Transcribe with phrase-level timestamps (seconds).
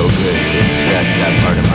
[0.00, 0.36] so good,
[0.80, 1.69] scratch that part of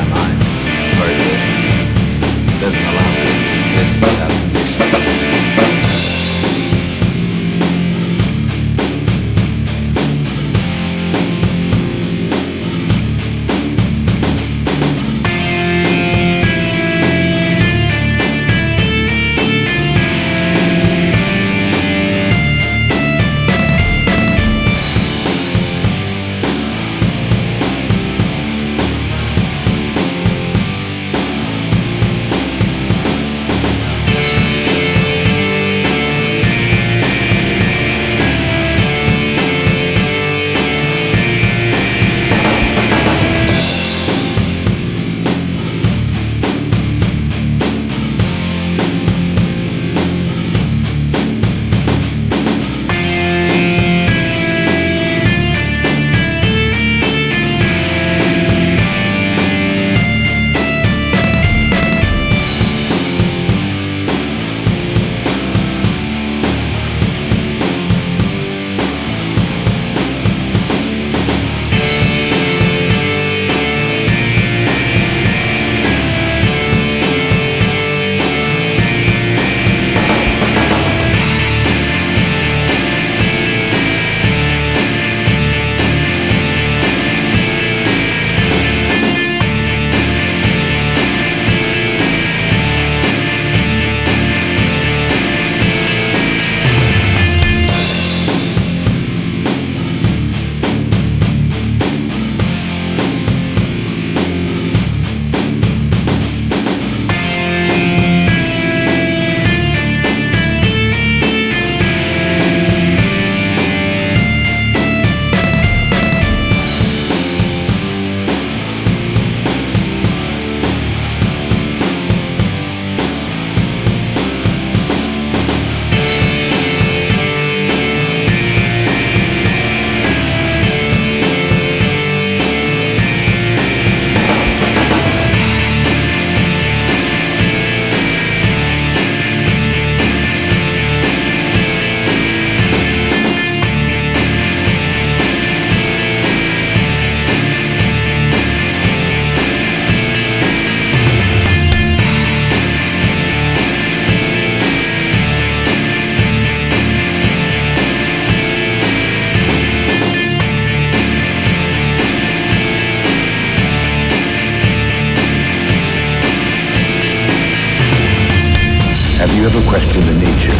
[169.25, 170.53] Have you ever questioned the nature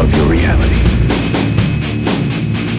[0.00, 0.80] of your reality?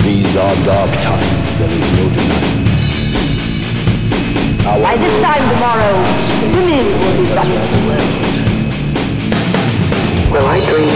[0.01, 2.57] These are dark times, there is no denying.
[4.65, 5.93] Our By this time tomorrow,
[6.57, 7.93] women will be suffering.
[10.33, 10.89] Will I dream?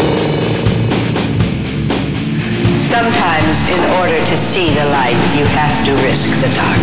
[2.81, 6.81] Sometimes, in order to see the light, you have to risk the dark.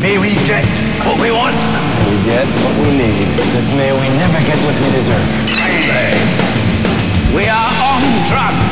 [0.00, 0.62] May we get
[1.02, 1.53] what we want?
[2.44, 5.28] Get what we need, but may we never get what we deserve.
[7.34, 8.63] We are on drugs.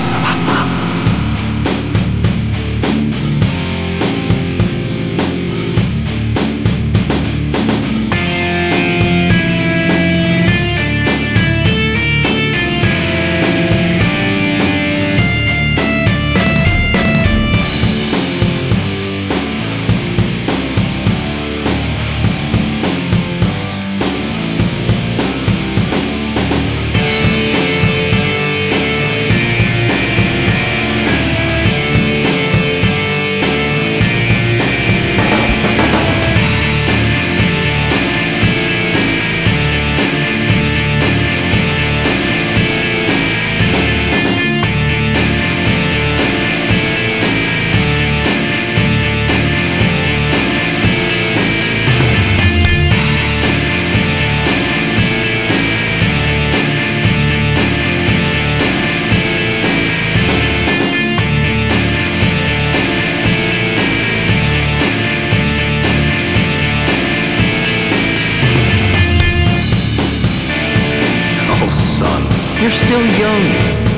[72.84, 73.44] Still young.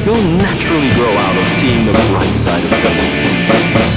[0.04, 3.93] You'll naturally grow out of seeing the bright side of things.